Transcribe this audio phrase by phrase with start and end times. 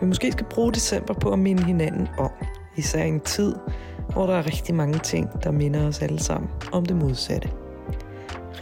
[0.00, 2.30] vi måske skal bruge december på at minde hinanden om.
[2.76, 3.54] Især i en tid,
[4.12, 7.50] hvor der er rigtig mange ting, der minder os alle sammen om det modsatte.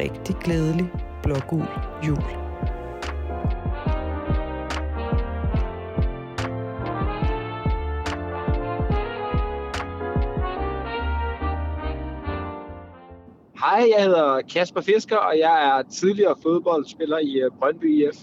[0.00, 0.90] Rigtig glædelig
[1.22, 1.66] blågul
[2.06, 2.22] jul.
[13.58, 18.16] Hej, jeg hedder Kasper Fisker, og jeg er tidligere fodboldspiller i øh, Brøndby IF.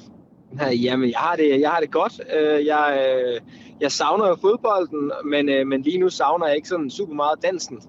[0.58, 2.22] Jamen, jeg har det, jeg har det godt.
[2.39, 3.42] Øh, jeg, øh,
[3.81, 7.44] jeg savner jo fodbolden, men, øh, men lige nu savner jeg ikke sådan super meget
[7.44, 7.80] dansen.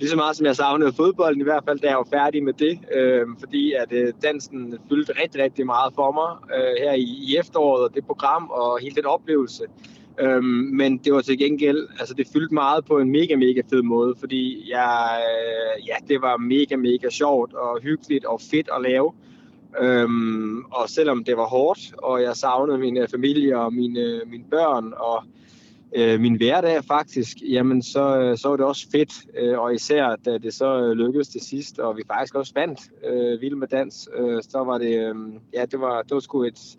[0.00, 2.52] Lige så meget som jeg savnede fodbolden, i hvert fald da jeg var færdig med
[2.52, 2.78] det.
[3.38, 8.06] Fordi at dansen fyldte rigtig, rigtig meget for mig her i, i efteråret, og det
[8.06, 9.64] program og hele den oplevelse.
[10.20, 10.44] Øhm,
[10.80, 14.14] men det var til gengæld, altså det fyldte meget på en mega, mega fed måde,
[14.20, 19.12] fordi jeg, øh, ja, det var mega, mega sjovt og hyggeligt og fedt at lave.
[19.80, 24.30] Øhm, og selvom det var hårdt, og jeg savnede min øh, familie og mine, øh,
[24.30, 25.24] mine børn og
[25.96, 29.12] øh, min hverdag faktisk, jamen så, øh, så var det også fedt.
[29.38, 33.40] Øh, og især da det så lykkedes til sidst, og vi faktisk også vandt øh,
[33.40, 35.14] Vild med Dans, øh, så var det, øh,
[35.54, 36.76] ja, det var, det var sgu et,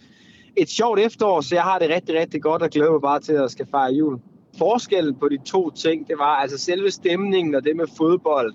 [0.56, 3.34] et sjovt efterår, så jeg har det rigtig, rigtig godt og glæder mig bare til
[3.34, 4.20] at skal fejre jul.
[4.58, 8.54] Forskellen på de to ting, det var altså selve stemningen og det med fodbold,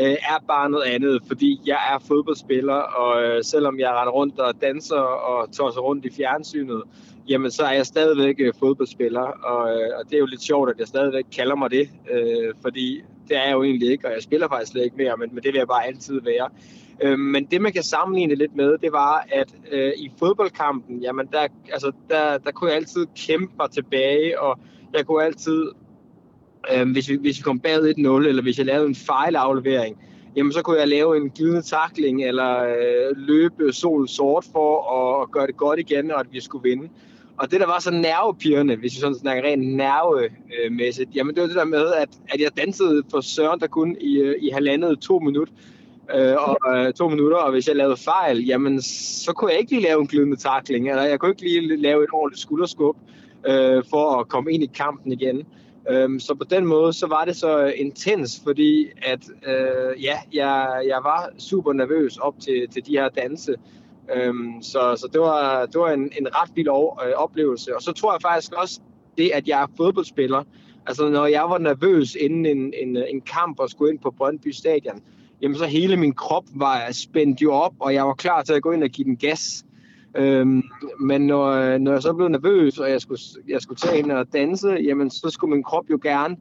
[0.00, 4.38] øh, er bare noget andet, fordi jeg er fodboldspiller, og øh, selvom jeg render rundt
[4.38, 6.82] og danser og tosser rundt i fjernsynet,
[7.28, 10.70] jamen så er jeg stadigvæk øh, fodboldspiller, og, øh, og det er jo lidt sjovt,
[10.70, 14.14] at jeg stadigvæk kalder mig det, øh, fordi det er jeg jo egentlig ikke, og
[14.14, 16.48] jeg spiller faktisk slet ikke mere, men, men det vil jeg bare altid være.
[17.02, 21.26] Øh, men det, man kan sammenligne lidt med, det var, at øh, i fodboldkampen, jamen
[21.32, 24.58] der, altså, der, der kunne jeg altid kæmpe mig tilbage, og
[24.94, 25.70] jeg kunne altid,
[26.72, 27.94] øh, hvis, vi, hvis vi kom bagud
[28.24, 29.96] 1-0, eller hvis jeg lavede en fejlaflevering,
[30.36, 34.92] jamen så kunne jeg lave en glidende takling, eller øh, løbe solen sort for
[35.22, 36.88] at, gøre det godt igen, og at vi skulle vinde.
[37.36, 41.46] Og det, der var så nervepirrende, hvis vi sådan snakker rent nervemæssigt, jamen det var
[41.46, 44.98] det der med, at, at jeg dansede for Søren, der kun i, øh, i halvandet
[44.98, 45.52] to minutter
[46.14, 49.72] øh, og øh, to minutter, og hvis jeg lavede fejl, jamen så kunne jeg ikke
[49.72, 52.96] lige lave en glidende takling, eller jeg kunne ikke lige lave et ordentligt skulderskub
[53.46, 55.46] øh, for at komme ind i kampen igen.
[55.90, 60.18] Øhm, så på den måde, så var det så øh, intens, fordi at øh, ja,
[60.32, 63.54] jeg, jeg var super nervøs op til, til de her danse.
[64.16, 67.76] Øhm, så så det, var, det var en, en ret vild øh, oplevelse.
[67.76, 68.80] Og så tror jeg faktisk også,
[69.18, 70.44] det at jeg er fodboldspiller,
[70.86, 74.10] altså når jeg var nervøs inden en, en, øh, en kamp og skulle ind på
[74.10, 75.02] Brøndby Stadion,
[75.42, 78.62] jamen så hele min krop var spændt jo op, og jeg var klar til at
[78.62, 79.64] gå ind og give den gas.
[80.16, 80.62] Øhm,
[81.00, 84.26] men når, når jeg så blev nervøs, og jeg skulle, jeg skulle tage ind og
[84.32, 86.36] danse, jamen så skulle min krop jo gerne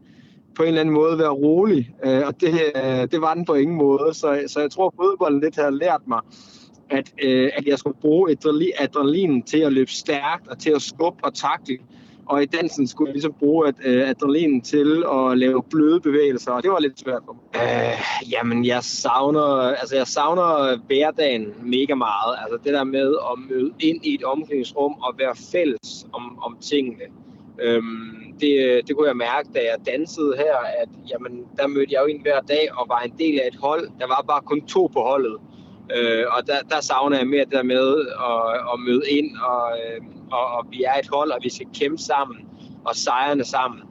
[0.56, 1.95] på en eller anden måde være rolig.
[2.06, 4.13] Øh, og det, øh, det var den på ingen måde.
[4.13, 6.22] Så, så jeg tror, at fodbolden lidt har lært mig,
[6.89, 8.31] at, øh, at jeg skulle bruge
[8.79, 11.78] adrenalin til at løbe stærkt og til at skubbe og takle
[12.25, 16.51] og i dansen skulle jeg ligesom bruge at, øh, adrenalin til at lave bløde bevægelser,
[16.51, 17.61] og det var lidt svært for mig.
[17.63, 22.35] Øh, jamen, jeg savner, altså, jeg savner hverdagen mega meget.
[22.41, 26.57] Altså det der med at møde ind i et omklædningsrum og være fælles om, om
[26.62, 27.03] tingene.
[27.62, 32.01] Øhm, det, det kunne jeg mærke, da jeg dansede her, at jamen, der mødte jeg
[32.01, 33.89] jo ind hver dag og var en del af et hold.
[34.00, 35.38] Der var bare kun to på holdet.
[35.95, 37.85] Øh, og der, der savner jeg mere det der med
[38.29, 40.01] at, at møde ind, og, øh,
[40.31, 42.38] og, og vi er et hold, og vi skal kæmpe sammen,
[42.85, 43.81] og sejrene sammen.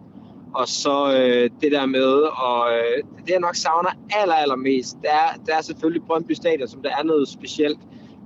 [0.55, 2.13] Og så øh, det der med,
[2.47, 6.69] og øh, det jeg nok savner aller, allermest, det er, det er selvfølgelig Brøndby Stadion,
[6.69, 7.79] som der er noget specielt.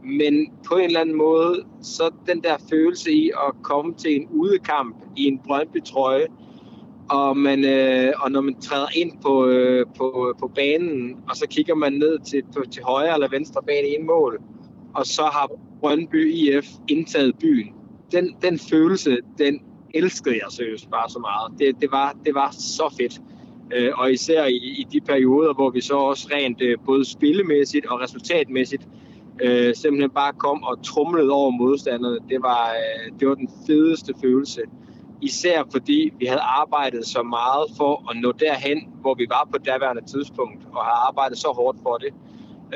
[0.04, 4.28] Men på en eller anden måde, så den der følelse i at komme til en
[4.30, 6.26] udekamp i en Brøndby-trøje,
[7.10, 11.36] og, man, øh, og når man træder ind på, øh, på, øh, på banen, og
[11.36, 14.40] så kigger man ned til, på, til højre eller venstre bag det ene mål,
[14.94, 17.72] og så har Brøndby IF indtaget byen.
[18.12, 19.60] Den, den følelse, den
[19.94, 21.58] elskede jeg seriøst bare så meget.
[21.58, 23.20] Det, det, var, det var så fedt.
[23.74, 27.86] Øh, og især i, i de perioder, hvor vi så også rent øh, både spillemæssigt
[27.86, 28.88] og resultatmæssigt
[29.42, 32.18] øh, simpelthen bare kom og trumlede over modstanderne.
[32.28, 34.60] Det var, øh, det var den fedeste følelse.
[35.22, 39.58] Især fordi vi havde arbejdet så meget for at nå derhen, hvor vi var på
[39.58, 42.14] daværende tidspunkt, og har arbejdet så hårdt for det.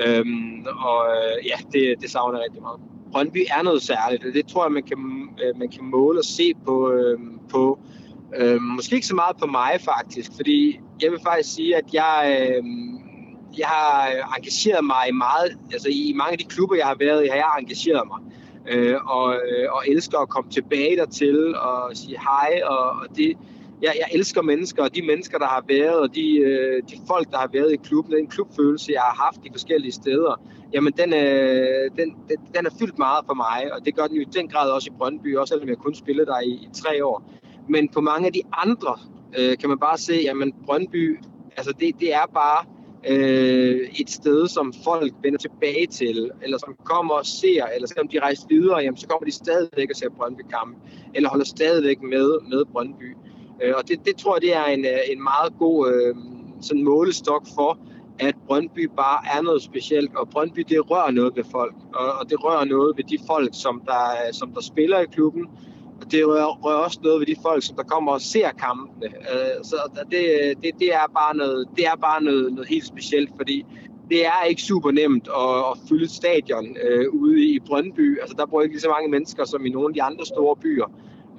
[0.07, 2.81] Øhm, og øh, ja, det, det savner jeg rigtig meget.
[3.13, 6.25] Brøndby er noget særligt, og det tror jeg, man kan, øh, man kan måle og
[6.25, 7.19] se på, øh,
[7.51, 7.79] på
[8.37, 12.39] øh, måske ikke så meget på mig faktisk, fordi jeg vil faktisk sige, at jeg,
[12.41, 12.65] øh,
[13.59, 17.25] jeg har engageret mig i meget, altså i mange af de klubber, jeg har været
[17.25, 18.21] i, har jeg engageret mig.
[18.69, 23.37] Øh, og, øh, og elsker at komme tilbage dertil og sige hej, og, og det,
[23.83, 27.31] jeg, jeg elsker mennesker, og de mennesker, der har været, og de, øh, de folk,
[27.31, 30.43] der har været i klubben, den klubfølelse, jeg har haft de forskellige steder,
[30.73, 34.17] jamen den, øh, den, den, den er fyldt meget for mig, og det gør den
[34.17, 36.69] jo i den grad også i Brøndby, også selvom jeg kun spillede der i, i
[36.75, 37.23] tre år.
[37.69, 38.99] Men på mange af de andre
[39.39, 41.19] øh, kan man bare se, jamen Brøndby,
[41.57, 42.65] altså det, det er bare
[43.09, 48.09] øh, et sted, som folk vender tilbage til, eller som kommer og ser, eller selvom
[48.09, 50.77] de rejser videre, jamen, så kommer de stadigvæk og ser Brøndby-kamp,
[51.15, 53.17] eller holder stadigvæk med, med Brøndby.
[53.17, 53.30] Øh,
[53.63, 56.15] Øh, og det, det tror jeg, det er en, øh, en meget god øh,
[56.61, 57.79] sådan målestok for,
[58.19, 62.31] at Brøndby bare er noget specielt, og Brøndby det rører noget ved folk, og, og
[62.31, 65.47] det rører noget ved de folk, som der, som der spiller i klubben,
[66.01, 69.07] og det rører, rører også noget ved de folk, som der kommer og ser kampene.
[69.07, 69.77] Øh, så
[70.11, 70.23] det,
[70.63, 73.67] det, det er bare, noget, det er bare noget, noget helt specielt, fordi
[74.11, 78.21] det er ikke super nemt at, at fylde stadion øh, ude i Brøndby.
[78.21, 80.57] Altså, der bor ikke lige så mange mennesker som i nogle af de andre store
[80.57, 80.87] byer.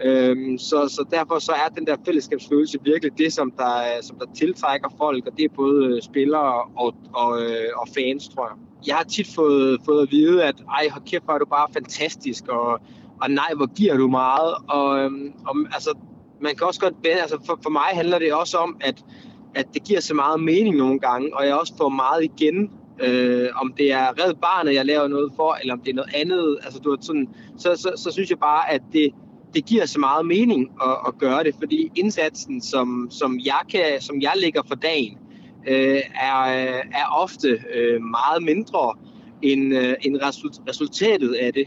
[0.04, 4.26] Øhm, så, så derfor så er den der fællesskabsfølelse virkelig det, som der, som der
[4.36, 8.58] tiltrækker folk, og det er både øh, spillere og, og, øh, og fans, tror jeg.
[8.88, 11.68] Jeg har tit fået, fået at vide, at ej, hold kæft, hvor er du bare
[11.74, 12.80] fantastisk, og,
[13.22, 14.56] og nej, hvor giver du meget.
[14.70, 15.98] Og, øhm, og altså,
[16.42, 19.04] man kan også godt, altså for, for mig handler det også om, at,
[19.56, 22.72] at det giver så meget mening nogle gange, og jeg også får meget igen
[23.04, 26.14] Øh, om det er Red Barnet, jeg laver noget for, eller om det er noget
[26.16, 27.28] andet, altså, du sådan,
[27.58, 29.12] så, så, så synes jeg bare, at det,
[29.54, 34.02] det giver så meget mening at, at gøre det, fordi indsatsen, som, som, jeg, kan,
[34.02, 35.18] som jeg lægger for dagen,
[35.68, 36.46] øh, er,
[36.94, 38.94] er ofte øh, meget mindre
[39.42, 40.18] end, øh, end
[40.68, 41.66] resultatet af det.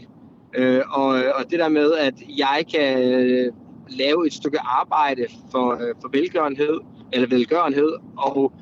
[0.55, 3.53] Øh, og, og det der med, at jeg kan øh,
[3.89, 6.79] lave et stykke arbejde for, øh, for velgørenhed,
[7.13, 8.53] eller velgørenhed, og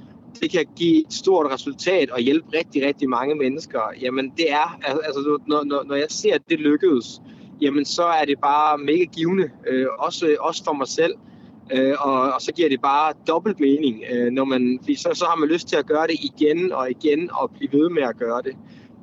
[0.41, 4.79] det kan give et stort resultat og hjælpe rigtig, rigtig mange mennesker, jamen det er,
[5.03, 7.21] altså når, når, når jeg ser, at det lykkedes,
[7.61, 11.13] jamen så er det bare mega givende, øh, også, også for mig selv.
[11.71, 15.25] Øh, og, og så giver det bare dobbelt mening, øh, når man, fordi så, så
[15.25, 18.17] har man lyst til at gøre det igen og igen og blive ved med at
[18.17, 18.55] gøre det.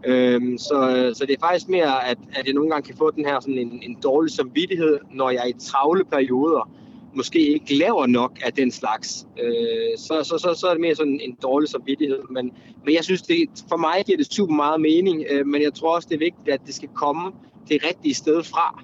[0.07, 3.25] Øh, så, så det er faktisk mere, at, at jeg nogle gange kan få den
[3.25, 6.71] her sådan en, en dårlig samvittighed, når jeg i travle perioder
[7.15, 9.27] måske ikke laver nok af den slags.
[9.43, 12.19] Øh, så, så, så, så er det mere sådan en dårlig samvittighed.
[12.31, 12.53] Men,
[12.85, 13.37] men jeg synes, det,
[13.69, 16.49] for mig giver det super meget mening, øh, men jeg tror også, det er vigtigt,
[16.49, 17.33] at det skal komme
[17.71, 18.83] det rigtige sted fra.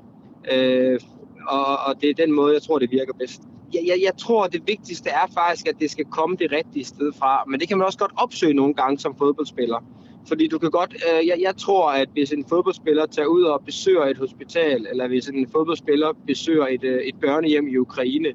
[0.52, 1.00] Øh,
[1.48, 3.42] og, og det er den måde, jeg tror, det virker bedst.
[3.74, 7.12] Jeg, jeg, jeg tror, det vigtigste er faktisk, at det skal komme det rigtige sted
[7.18, 7.44] fra.
[7.48, 9.84] Men det kan man også godt opsøge nogle gange som fodboldspiller.
[10.28, 13.62] Fordi du kan godt, øh, jeg, jeg tror, at hvis en fodboldspiller tager ud og
[13.64, 18.32] besøger et hospital, eller hvis en fodboldspiller besøger et, øh, et børnehjem i Ukraine,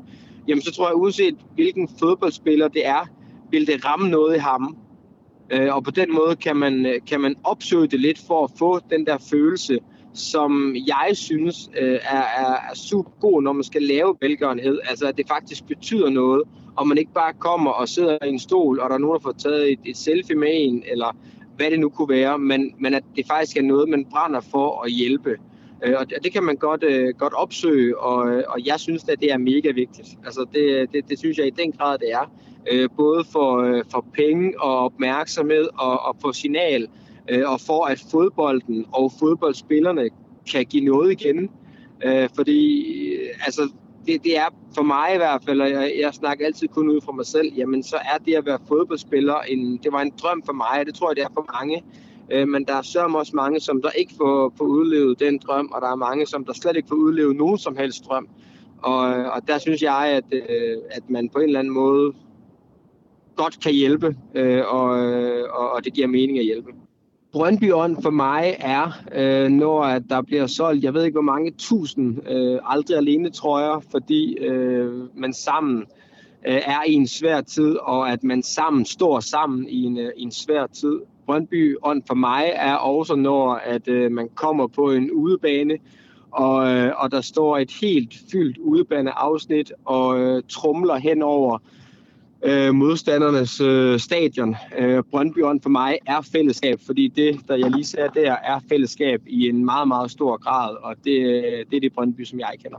[0.48, 3.08] jamen så tror jeg, uanset hvilken fodboldspiller det er,
[3.52, 4.78] vil det ramme noget i ham.
[5.52, 8.52] Øh, og på den måde kan man, øh, kan man opsøge det lidt for at
[8.60, 9.80] få den der følelse
[10.14, 14.80] som jeg synes øh, er, er, er super god, når man skal lave velgørenhed.
[14.90, 16.44] Altså, at det faktisk betyder noget,
[16.76, 19.24] og man ikke bare kommer og sidder i en stol, og der er nogen, der
[19.24, 21.18] får taget et, et selfie med en, eller
[21.56, 24.84] hvad det nu kunne være, men, men at det faktisk er noget, man brænder for
[24.86, 25.38] at hjælpe.
[25.84, 29.10] Øh, og det, det kan man godt, øh, godt opsøge, og, øh, og jeg synes,
[29.10, 30.08] at det er mega vigtigt.
[30.26, 32.32] Altså, det, det, det synes jeg i den grad, det er.
[32.72, 36.88] Øh, både for, øh, for penge og opmærksomhed og, og for signal,
[37.30, 40.10] øh, og for at fodbolden og fodboldspillerne
[40.52, 41.50] kan give noget igen.
[42.06, 43.70] Øh, fordi øh, altså,
[44.08, 47.02] det, det er for mig i hvert fald, og jeg, jeg snakker altid kun ud
[47.02, 50.44] fra mig selv, jamen så er det at være fodboldspiller, en, det var en drøm
[50.46, 51.84] for mig, og det tror jeg, det er for mange.
[52.32, 55.72] Øh, men der er sørme også mange, som der ikke får, får udlevet den drøm,
[55.74, 58.28] og der er mange, som der slet ikke får udlevet nogen som helst drøm.
[58.78, 62.14] Og, øh, og der synes jeg, at, øh, at man på en eller anden måde
[63.36, 66.72] godt kan hjælpe, øh, og, øh, og, og det giver mening at hjælpe.
[67.32, 71.22] Brøndby Ånd for mig er, øh, når at der bliver solgt, jeg ved ikke hvor
[71.22, 75.86] mange tusind øh, aldrig alene trøjer, fordi øh, man sammen
[76.48, 80.12] øh, er i en svær tid, og at man sammen står sammen i en, øh,
[80.18, 81.00] en svær tid.
[81.26, 85.78] Brøndby Ånd for mig er også, når at øh, man kommer på en udebane,
[86.32, 91.58] og, øh, og der står et helt fyldt udebaneafsnit og øh, trumler hen over
[92.44, 94.56] øh, modstandernes øh, stadion.
[94.78, 99.22] Øh, Brøndby for mig er fællesskab, fordi det, der jeg lige sagde der, er fællesskab
[99.28, 102.78] i en meget, meget stor grad, og det, det er det Brøndby, som jeg kender.